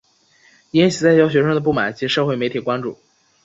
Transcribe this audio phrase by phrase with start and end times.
[0.71, 2.97] 引起在校学生的不满及社会媒体关注。